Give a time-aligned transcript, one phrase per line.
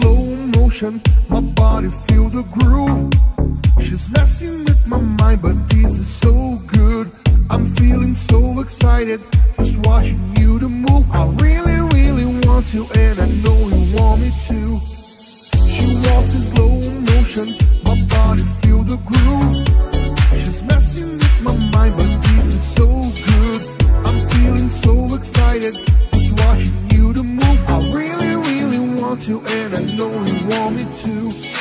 [0.00, 0.24] slow
[0.58, 1.00] motion.
[1.28, 3.10] My body feel the groove.
[3.80, 7.10] She's messing with my mind But this is so good.
[7.50, 9.20] I'm feeling so excited.
[9.58, 11.10] Just watching you to move.
[11.10, 14.80] I really, really want to And I know you want me to.
[15.74, 16.74] She walks in slow
[17.12, 17.48] motion.
[17.84, 19.56] My body feel the groove.
[20.40, 22.86] She's messing with my mind But this is so
[23.28, 23.60] good.
[24.06, 25.89] I'm feeling so excited.
[29.20, 31.59] to and I know you want me to.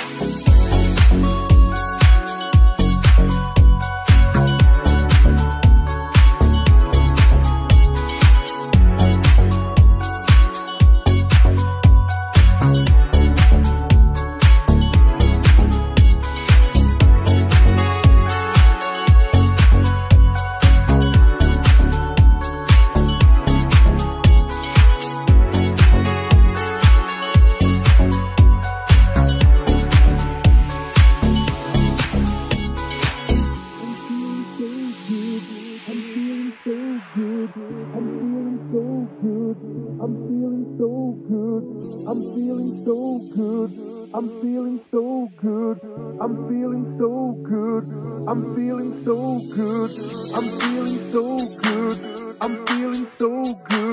[44.20, 45.80] I'm feeling so good.
[46.20, 47.86] I'm feeling so good.
[48.28, 49.92] I'm feeling so good.
[50.36, 52.36] I'm feeling so good.
[52.42, 53.89] I'm feeling so good.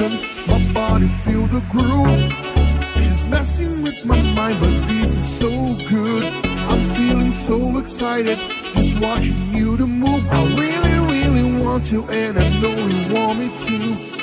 [0.00, 2.32] My body feel the groove.
[3.02, 5.50] She's messing with my mind, but this is so
[5.88, 6.22] good.
[6.44, 8.38] I'm feeling so excited,
[8.74, 10.24] just watching you to move.
[10.30, 14.17] I really, really want to, and I know you want me to.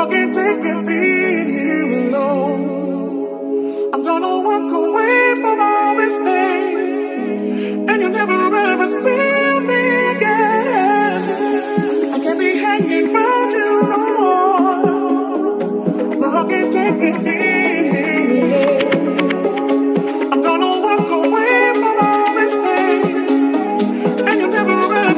[0.00, 3.92] I can't take this being here alone.
[3.92, 9.82] I'm gonna walk away from all this pain, and you'll never ever see me
[10.16, 11.20] again.
[12.14, 15.58] I can't be hanging around you no more.
[16.18, 19.30] But I can't take this being here alone.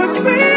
[0.08, 0.51] see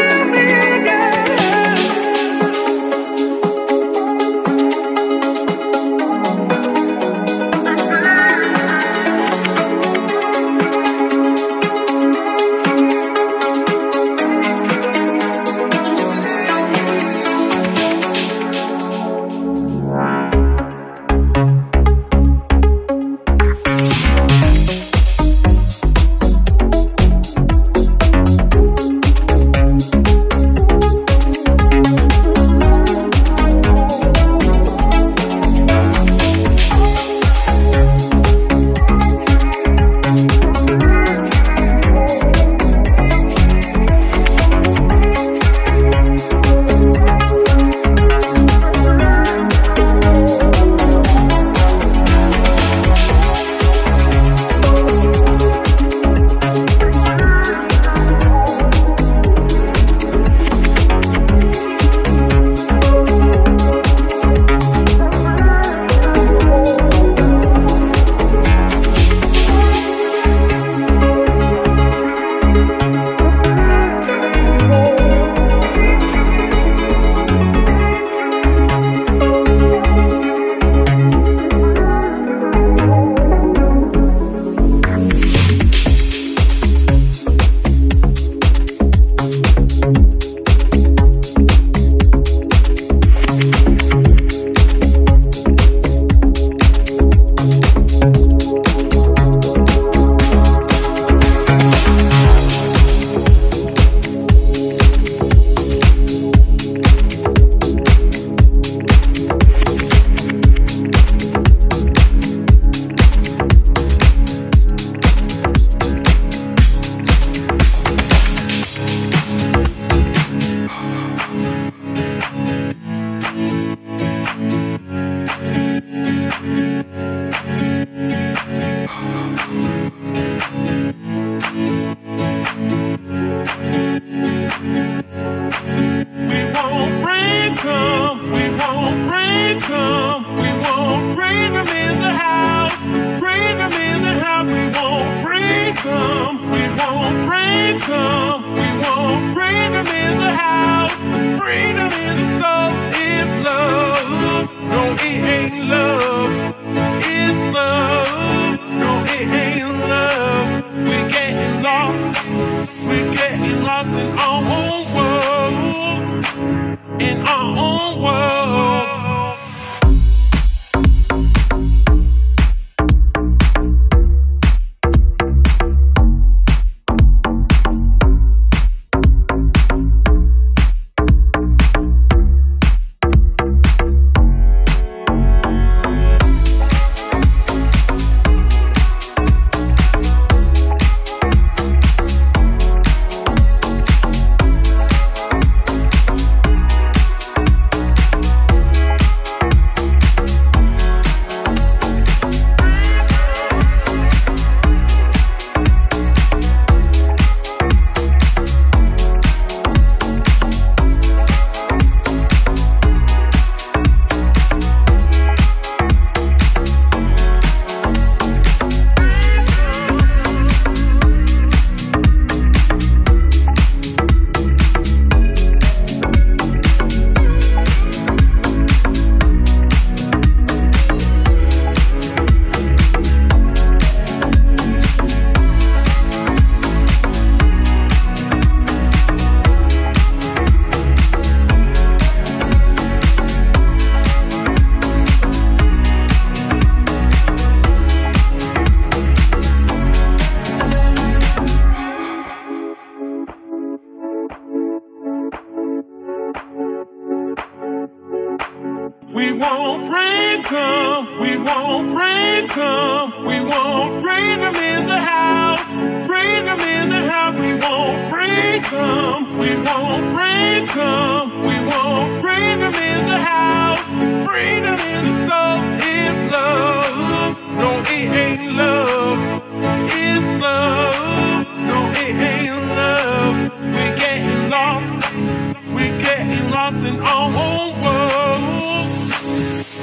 [286.70, 288.88] lost in our own world,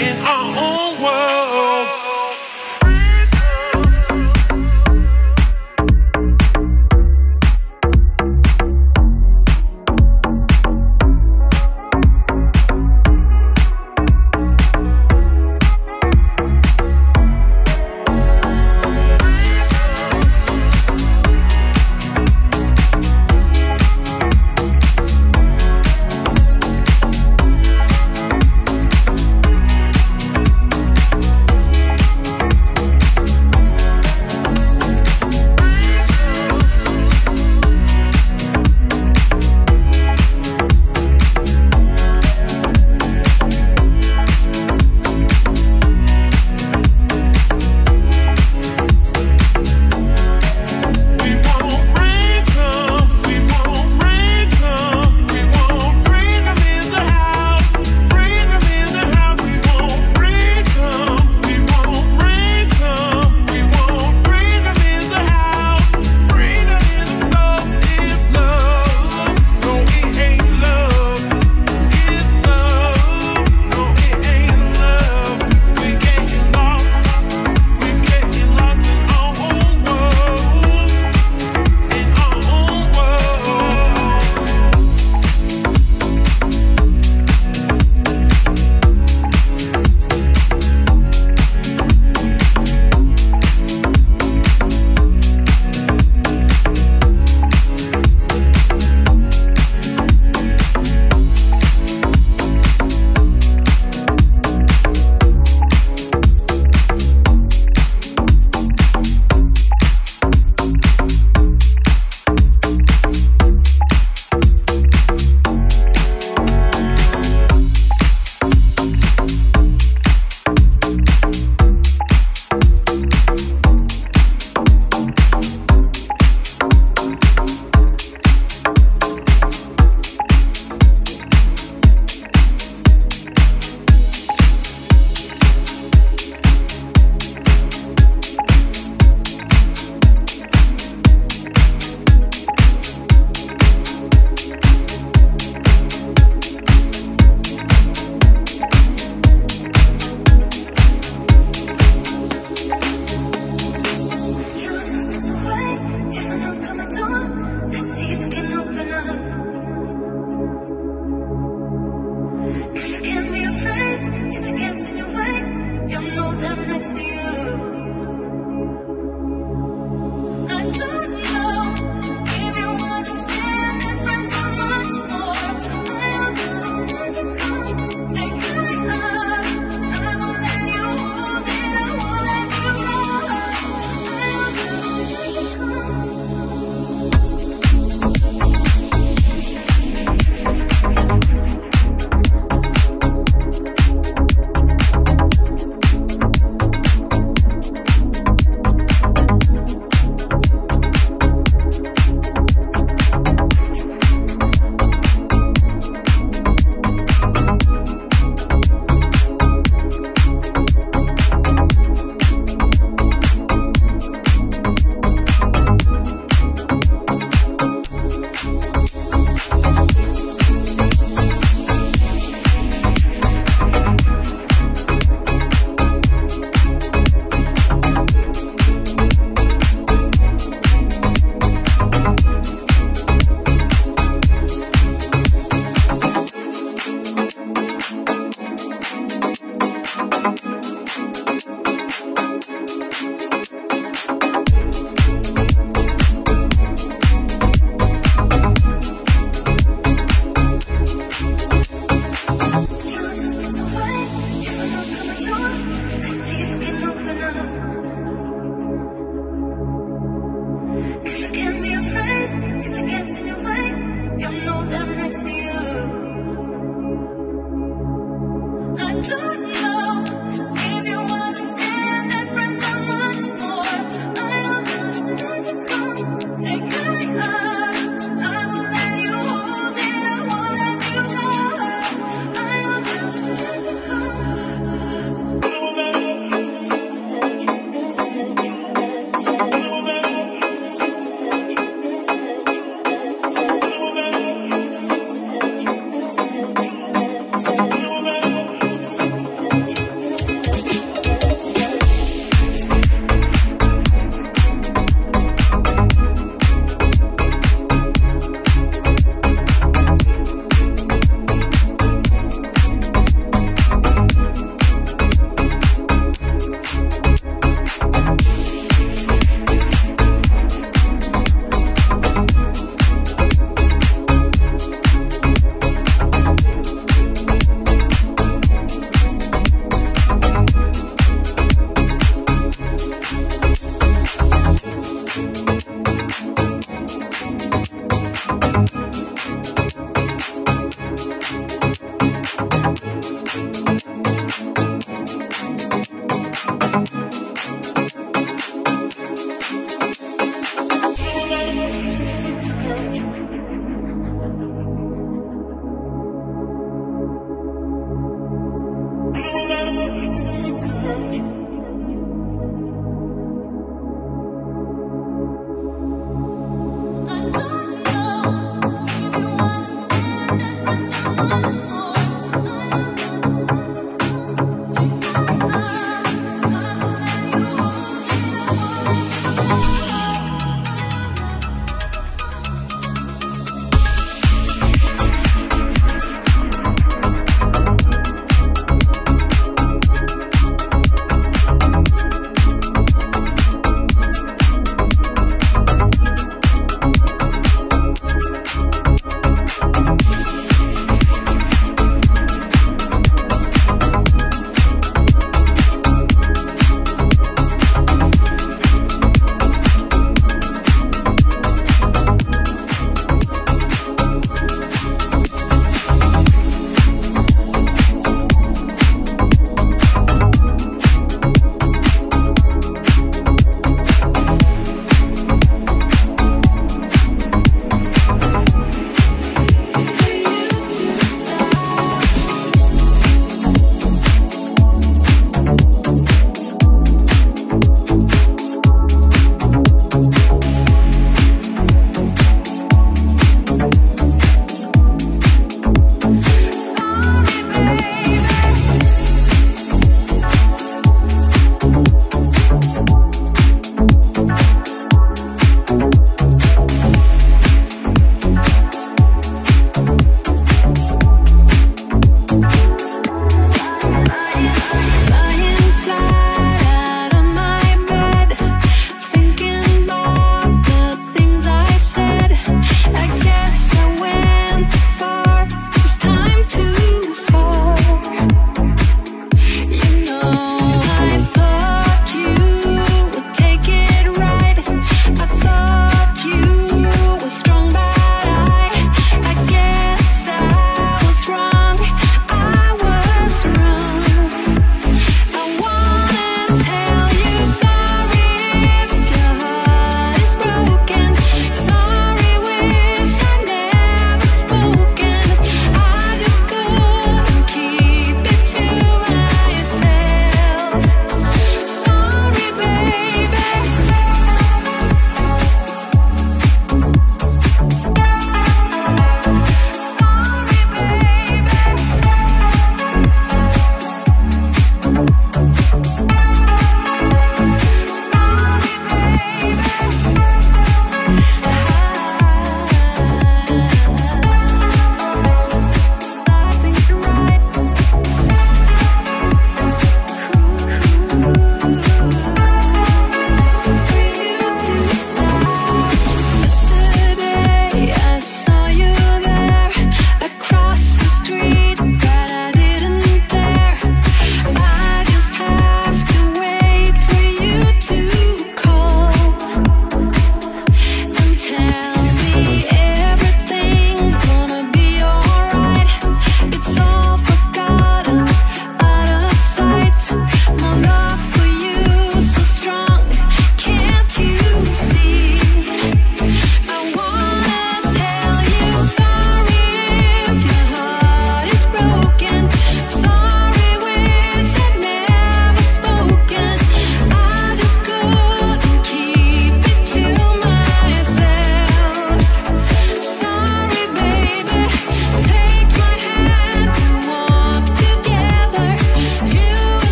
[0.00, 0.87] in our own.